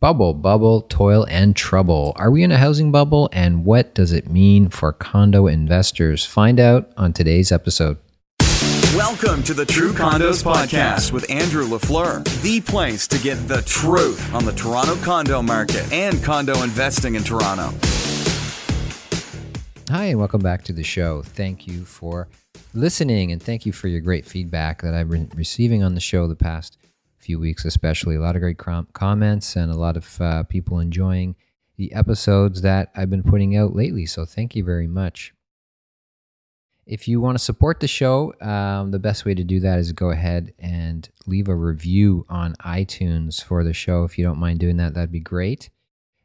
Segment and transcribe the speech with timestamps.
[0.00, 2.12] Bubble, bubble, toil, and trouble.
[2.14, 6.24] Are we in a housing bubble, and what does it mean for condo investors?
[6.24, 7.98] Find out on today's episode.
[8.94, 14.32] Welcome to the True Condos Podcast with Andrew LaFleur, the place to get the truth
[14.32, 17.76] on the Toronto condo market and condo investing in Toronto.
[19.88, 21.22] Hi, and welcome back to the show.
[21.22, 22.28] Thank you for
[22.72, 26.28] listening, and thank you for your great feedback that I've been receiving on the show
[26.28, 26.78] the past
[27.28, 28.16] few weeks, especially.
[28.16, 31.36] A lot of great com- comments and a lot of uh, people enjoying
[31.76, 34.06] the episodes that I've been putting out lately.
[34.06, 35.34] So thank you very much.
[36.86, 39.92] If you want to support the show, um, the best way to do that is
[39.92, 44.04] go ahead and leave a review on iTunes for the show.
[44.04, 45.68] If you don't mind doing that, that'd be great.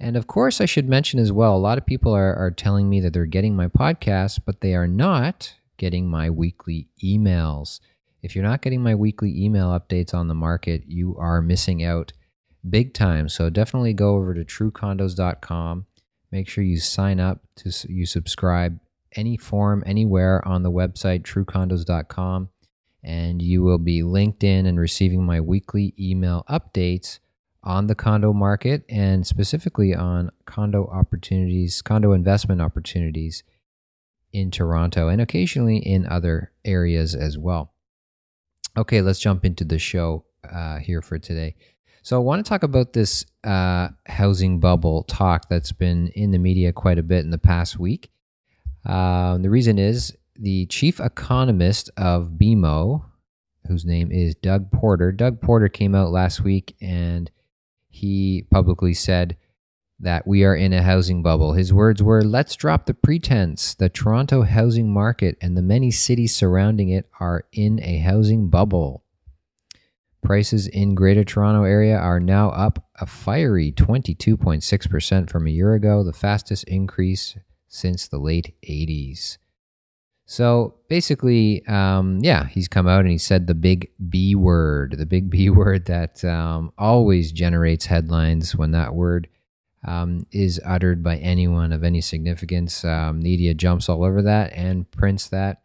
[0.00, 2.88] And of course, I should mention as well a lot of people are, are telling
[2.88, 7.80] me that they're getting my podcast, but they are not getting my weekly emails.
[8.22, 12.12] If you're not getting my weekly email updates on the market, you are missing out
[12.68, 13.28] big time.
[13.28, 15.86] So definitely go over to truecondos.com.
[16.32, 18.80] Make sure you sign up to you subscribe
[19.14, 22.50] any form anywhere on the website truecondos.com
[23.02, 27.20] and you will be linked in and receiving my weekly email updates
[27.62, 33.44] on the condo market and specifically on condo opportunities, condo investment opportunities
[34.32, 37.72] in Toronto and occasionally in other areas as well.
[38.76, 41.54] Okay, let's jump into the show uh, here for today.
[42.02, 46.38] So, I want to talk about this uh, housing bubble talk that's been in the
[46.38, 48.10] media quite a bit in the past week.
[48.84, 53.02] Um, the reason is the chief economist of BMO,
[53.66, 55.10] whose name is Doug Porter.
[55.10, 57.30] Doug Porter came out last week and
[57.88, 59.36] he publicly said
[59.98, 61.54] that we are in a housing bubble.
[61.54, 63.74] His words were Let's drop the pretense.
[63.74, 69.04] The Toronto housing market and the many cities surrounding it are in a housing bubble.
[70.22, 76.02] Prices in Greater Toronto Area are now up a fiery 22.6% from a year ago,
[76.02, 77.36] the fastest increase
[77.68, 79.38] since the late 80s.
[80.26, 85.06] So basically, um, yeah, he's come out and he said the big B word, the
[85.06, 89.28] big B word that um, always generates headlines when that word
[89.86, 92.84] um, is uttered by anyone of any significance.
[92.84, 95.62] Um, media jumps all over that and prints that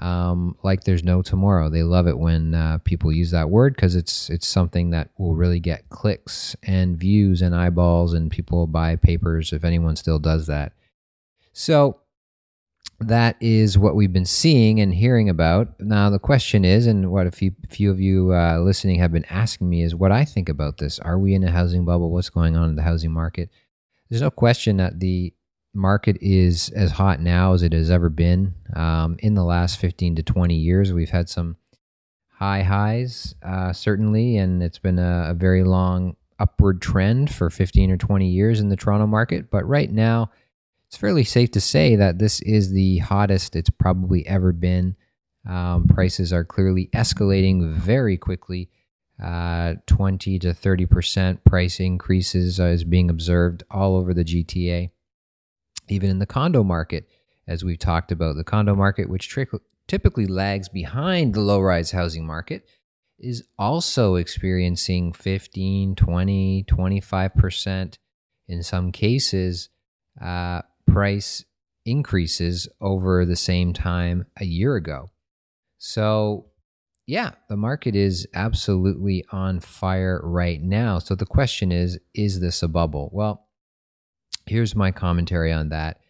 [0.00, 1.68] um, like there's no tomorrow.
[1.68, 5.34] They love it when uh, people use that word because it's it's something that will
[5.34, 10.46] really get clicks and views and eyeballs, and people buy papers if anyone still does
[10.46, 10.72] that.
[11.52, 11.98] So
[13.00, 15.78] that is what we've been seeing and hearing about.
[15.78, 19.24] Now, the question is, and what a few, few of you uh, listening have been
[19.26, 20.98] asking me, is what I think about this.
[20.98, 22.10] Are we in a housing bubble?
[22.10, 23.50] What's going on in the housing market?
[24.08, 25.32] There's no question that the
[25.74, 28.54] market is as hot now as it has ever been.
[28.74, 31.56] Um, in the last 15 to 20 years, we've had some
[32.26, 37.90] high highs, uh, certainly, and it's been a, a very long upward trend for 15
[37.90, 39.50] or 20 years in the Toronto market.
[39.50, 40.30] But right now,
[40.88, 44.96] it's fairly safe to say that this is the hottest it's probably ever been.
[45.46, 48.70] Um, prices are clearly escalating very quickly.
[49.22, 54.90] Uh, 20 to 30 percent price increases is being observed all over the GTA.
[55.88, 57.08] Even in the condo market,
[57.46, 59.36] as we've talked about, the condo market, which
[59.88, 62.66] typically lags behind the low rise housing market,
[63.18, 67.98] is also experiencing 15, 20, 25 percent
[68.46, 69.68] in some cases.
[70.20, 70.62] Uh,
[70.92, 71.44] price
[71.84, 75.10] increases over the same time a year ago.
[75.78, 76.46] So,
[77.06, 80.98] yeah, the market is absolutely on fire right now.
[80.98, 83.10] So the question is is this a bubble?
[83.12, 83.46] Well,
[84.46, 86.00] here's my commentary on that.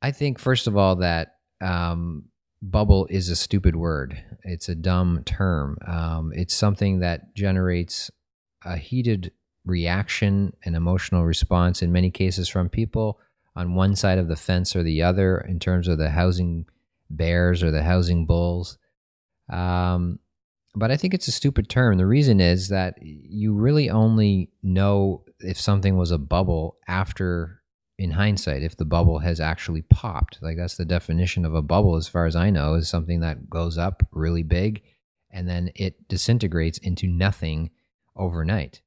[0.00, 2.26] I think, first of all, that um,
[2.62, 4.22] bubble is a stupid word.
[4.42, 5.78] It's a dumb term.
[5.86, 8.10] Um, it's something that generates
[8.64, 9.32] a heated
[9.64, 13.18] reaction and emotional response in many cases from people
[13.56, 16.66] on one side of the fence or the other in terms of the housing
[17.10, 18.78] bears or the housing bulls.
[19.50, 20.18] Um,
[20.74, 21.98] but I think it's a stupid term.
[21.98, 27.62] The reason is that you really only know if something was a bubble after,
[27.96, 30.38] in hindsight, if the bubble has actually popped.
[30.42, 33.48] Like that's the definition of a bubble, as far as I know, is something that
[33.48, 34.82] goes up really big
[35.30, 37.70] and then it disintegrates into nothing
[38.16, 38.80] overnight.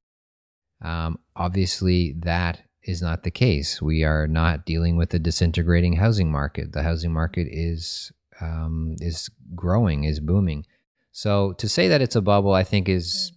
[0.81, 3.81] Um, obviously, that is not the case.
[3.81, 6.71] We are not dealing with a disintegrating housing market.
[6.71, 10.65] The housing market is um, is growing, is booming.
[11.11, 13.31] So to say that it's a bubble, I think is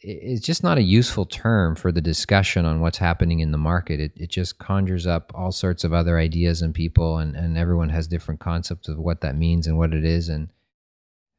[0.00, 3.98] it's just not a useful term for the discussion on what's happening in the market.
[3.98, 7.88] It, it just conjures up all sorts of other ideas and people, and, and everyone
[7.88, 10.28] has different concepts of what that means and what it is.
[10.28, 10.50] And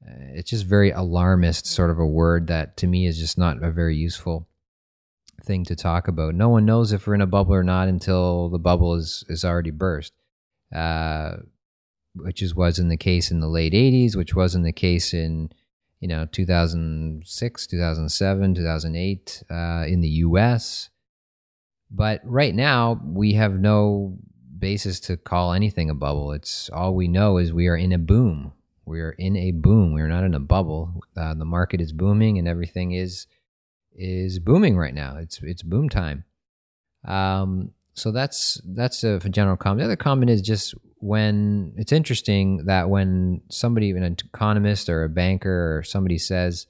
[0.05, 3.63] uh, it's just very alarmist, sort of a word that to me is just not
[3.63, 4.48] a very useful
[5.43, 6.35] thing to talk about.
[6.35, 9.43] No one knows if we're in a bubble or not until the bubble is is
[9.45, 10.13] already burst.
[10.73, 11.37] Uh,
[12.15, 15.51] which is wasn't the case in the late 80s, which wasn't the case in
[15.99, 20.89] you know 2006, 2007, 2008 uh, in the U.S.
[21.91, 24.17] But right now we have no
[24.57, 26.31] basis to call anything a bubble.
[26.33, 28.53] It's all we know is we are in a boom.
[28.85, 29.93] We are in a boom.
[29.93, 31.01] We are not in a bubble.
[31.15, 33.27] Uh, the market is booming, and everything is
[33.99, 35.17] is booming right now.
[35.17, 36.23] It's it's boom time.
[37.05, 39.79] Um, so that's that's a general comment.
[39.79, 45.09] The other comment is just when it's interesting that when somebody, an economist or a
[45.09, 46.67] banker or somebody says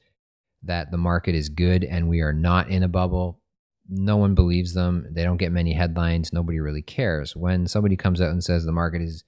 [0.63, 3.39] that the market is good and we are not in a bubble,
[3.87, 5.07] no one believes them.
[5.11, 6.33] They don't get many headlines.
[6.33, 7.35] Nobody really cares.
[7.35, 9.23] When somebody comes out and says the market is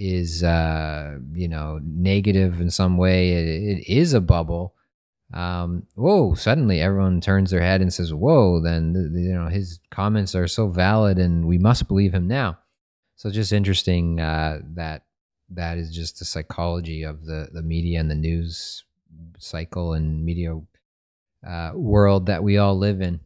[0.00, 4.74] is uh, you know negative in some way, it, it is a bubble
[5.34, 10.34] um, whoa, suddenly everyone turns their head and says, whoa, then, you know, his comments
[10.34, 12.58] are so valid and we must believe him now.
[13.16, 15.04] So just interesting uh, that
[15.50, 18.84] that is just the psychology of the, the media and the news
[19.38, 20.58] cycle and media
[21.46, 23.20] uh, world that we all live in.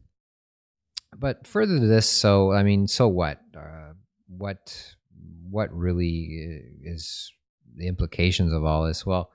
[1.15, 3.39] But further to this, so I mean, so what?
[3.55, 3.93] Uh,
[4.27, 4.95] what
[5.49, 7.31] what really is
[7.75, 9.05] the implications of all this?
[9.05, 9.31] Well,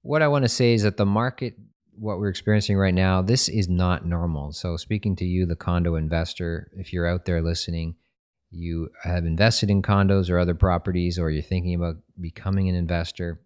[0.00, 1.54] what I want to say is that the market
[1.98, 4.52] what we're experiencing right now, this is not normal.
[4.52, 7.96] So, speaking to you, the condo investor, if you're out there listening,
[8.50, 13.40] you have invested in condos or other properties, or you're thinking about becoming an investor,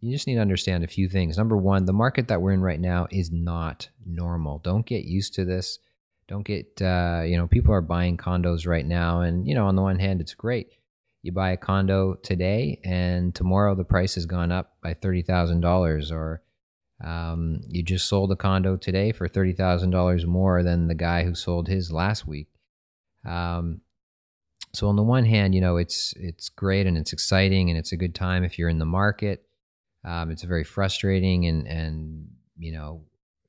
[0.00, 1.38] you just need to understand a few things.
[1.38, 4.58] Number one, the market that we're in right now is not normal.
[4.58, 5.78] Don't get used to this.
[6.28, 9.20] Don't get, uh, you know, people are buying condos right now.
[9.20, 10.68] And, you know, on the one hand, it's great.
[11.22, 16.42] You buy a condo today, and tomorrow the price has gone up by $30,000 or
[17.04, 21.24] um, you just sold a condo today for thirty thousand dollars more than the guy
[21.24, 22.48] who sold his last week.
[23.24, 23.80] Um,
[24.72, 27.92] so on the one hand, you know it's it's great and it's exciting and it's
[27.92, 29.44] a good time if you're in the market.
[30.04, 32.28] Um, it's very frustrating and and
[32.58, 33.02] you know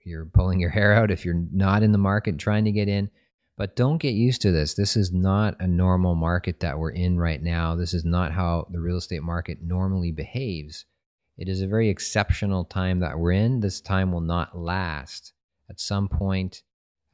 [0.04, 3.10] you're pulling your hair out if you're not in the market trying to get in.
[3.58, 4.76] But don't get used to this.
[4.76, 7.76] This is not a normal market that we're in right now.
[7.76, 10.86] This is not how the real estate market normally behaves.
[11.38, 13.60] It is a very exceptional time that we're in.
[13.60, 15.34] This time will not last.
[15.70, 16.64] At some point,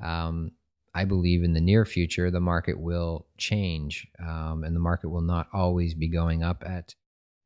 [0.04, 0.52] um,
[0.96, 5.22] I believe in the near future, the market will change um, and the market will
[5.22, 6.96] not always be going up at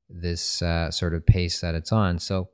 [0.10, 2.20] this uh, sort of pace that it's on.
[2.20, 2.50] So,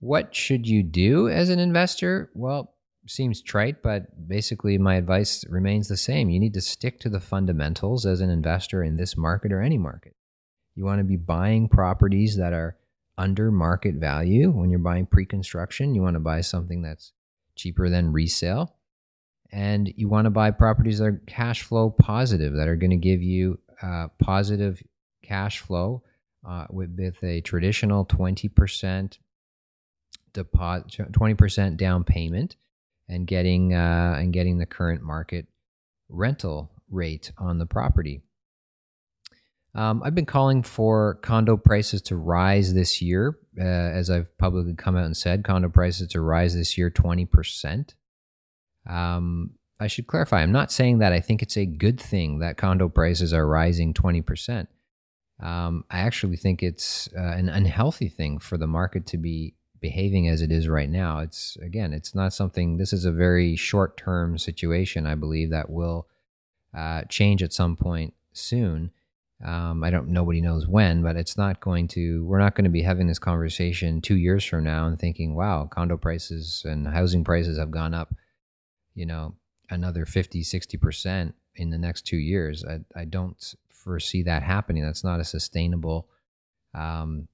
[0.00, 2.30] what should you do as an investor?
[2.34, 2.74] Well,
[3.06, 6.30] seems trite, but basically, my advice remains the same.
[6.30, 9.78] You need to stick to the fundamentals as an investor in this market or any
[9.78, 10.16] market.
[10.74, 12.76] You want to be buying properties that are
[13.18, 15.94] under market value when you're buying pre-construction.
[15.94, 17.12] You want to buy something that's
[17.56, 18.76] cheaper than resale.
[19.50, 22.96] And you want to buy properties that are cash flow positive, that are going to
[22.96, 24.82] give you uh, positive
[25.22, 26.02] cash flow
[26.48, 29.18] uh, with, with a traditional 20%
[30.32, 32.56] deposit, 20% down payment,
[33.08, 35.46] and getting uh, and getting the current market
[36.08, 38.22] rental rate on the property.
[39.74, 44.74] Um, I've been calling for condo prices to rise this year, uh, as I've publicly
[44.74, 47.94] come out and said, condo prices to rise this year 20%.
[48.86, 52.58] Um, I should clarify, I'm not saying that I think it's a good thing that
[52.58, 54.66] condo prices are rising 20%.
[55.42, 60.28] Um, I actually think it's uh, an unhealthy thing for the market to be behaving
[60.28, 61.18] as it is right now.
[61.18, 65.70] It's, again, it's not something, this is a very short term situation, I believe, that
[65.70, 66.06] will
[66.76, 68.92] uh, change at some point soon.
[69.44, 70.08] Um, I don't.
[70.08, 72.24] Nobody knows when, but it's not going to.
[72.24, 75.68] We're not going to be having this conversation two years from now and thinking, "Wow,
[75.70, 78.14] condo prices and housing prices have gone up."
[78.94, 79.34] You know,
[79.70, 82.64] another 50, 60 percent in the next two years.
[82.64, 84.84] I, I don't foresee that happening.
[84.84, 86.08] That's not a sustainable
[86.74, 87.28] um,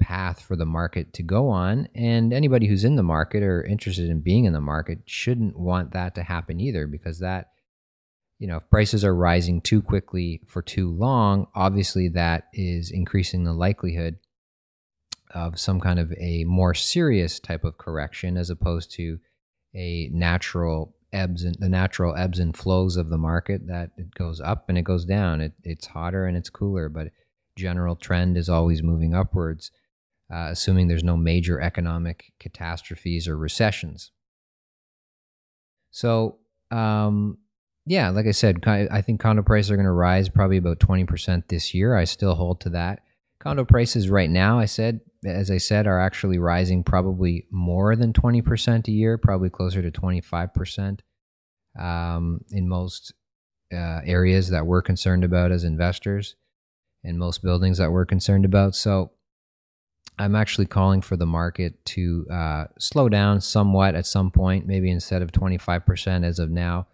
[0.00, 1.88] path for the market to go on.
[1.94, 5.92] And anybody who's in the market or interested in being in the market shouldn't want
[5.92, 7.51] that to happen either, because that
[8.38, 13.44] you know, if prices are rising too quickly for too long, obviously that is increasing
[13.44, 14.18] the likelihood
[15.34, 19.18] of some kind of a more serious type of correction as opposed to
[19.74, 24.40] a natural ebbs and the natural ebbs and flows of the market that it goes
[24.40, 25.40] up and it goes down.
[25.40, 27.08] It, it's hotter and it's cooler, but
[27.56, 29.70] general trend is always moving upwards,
[30.32, 34.10] uh, assuming there's no major economic catastrophes or recessions.
[35.90, 36.38] So,
[36.70, 37.38] um,
[37.86, 41.48] yeah, like I said, I think condo prices are going to rise probably about 20%
[41.48, 41.96] this year.
[41.96, 43.00] I still hold to that.
[43.40, 48.12] Condo prices right now, I said, as I said, are actually rising probably more than
[48.12, 51.00] 20% a year, probably closer to 25%.
[51.78, 53.14] um, in most
[53.72, 56.36] uh, areas that we're concerned about as investors,
[57.04, 58.74] in most buildings that we're concerned about.
[58.74, 59.12] So
[60.18, 64.90] I'm actually calling for the market to uh, slow down somewhat at some point, maybe
[64.90, 66.86] instead of 25% as of now,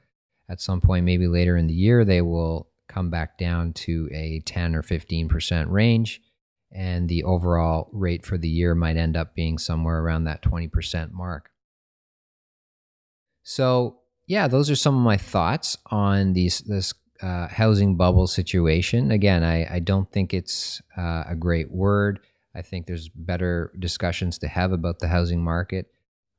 [0.48, 4.40] at some point, maybe later in the year, they will come back down to a
[4.46, 6.20] 10 or 15% range.
[6.72, 11.12] And the overall rate for the year might end up being somewhere around that 20%
[11.12, 11.50] mark.
[13.42, 19.10] So, yeah, those are some of my thoughts on these, this uh, housing bubble situation.
[19.10, 22.20] Again, I, I don't think it's uh, a great word.
[22.54, 25.86] I think there's better discussions to have about the housing market.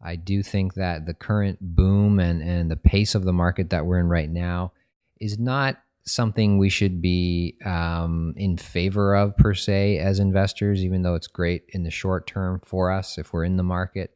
[0.01, 3.85] I do think that the current boom and, and the pace of the market that
[3.85, 4.71] we're in right now
[5.19, 11.01] is not something we should be um, in favor of per se as investors, even
[11.01, 14.15] though it's great in the short term for us if we're in the market.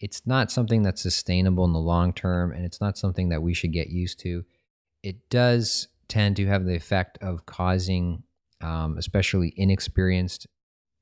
[0.00, 3.52] It's not something that's sustainable in the long term, and it's not something that we
[3.52, 4.44] should get used to.
[5.02, 8.22] It does tend to have the effect of causing,
[8.62, 10.46] um, especially inexperienced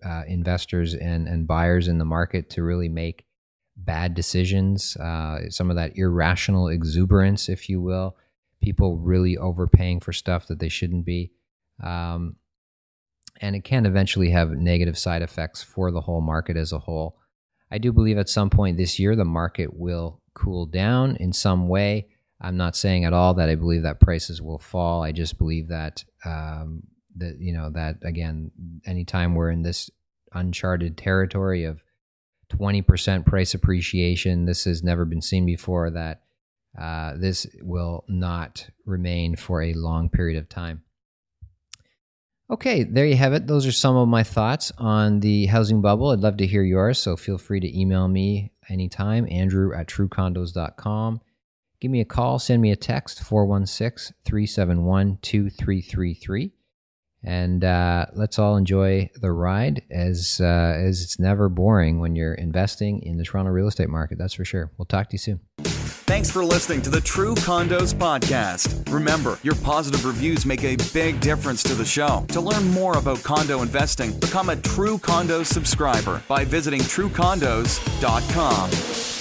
[0.04, 3.24] uh, investors and, and buyers in the market, to really make
[3.78, 8.16] bad decisions, uh, some of that irrational exuberance, if you will,
[8.62, 11.32] people really overpaying for stuff that they shouldn't be.
[11.82, 12.36] Um,
[13.40, 17.18] and it can eventually have negative side effects for the whole market as a whole.
[17.70, 21.68] I do believe at some point this year the market will cool down in some
[21.68, 22.08] way.
[22.40, 25.02] I'm not saying at all that I believe that prices will fall.
[25.02, 26.82] I just believe that um,
[27.16, 28.50] that you know that again,
[28.86, 29.90] anytime we're in this
[30.32, 31.82] uncharted territory of
[32.50, 34.44] 20% price appreciation.
[34.44, 36.22] This has never been seen before, that
[36.78, 40.82] uh, this will not remain for a long period of time.
[42.50, 43.46] Okay, there you have it.
[43.46, 46.10] Those are some of my thoughts on the housing bubble.
[46.10, 51.20] I'd love to hear yours, so feel free to email me anytime, andrew at truecondos.com.
[51.80, 56.52] Give me a call, send me a text, 416 371 2333
[57.24, 62.34] and uh, let's all enjoy the ride as uh, as it's never boring when you're
[62.34, 64.18] investing in the Toronto real estate market.
[64.18, 64.70] That's for sure.
[64.78, 65.40] We'll talk to you soon.
[66.08, 68.90] Thanks for listening to the True Condos podcast.
[68.90, 72.24] Remember, your positive reviews make a big difference to the show.
[72.28, 79.17] To learn more about condo investing, become a True Condos subscriber by visiting truecondos.com.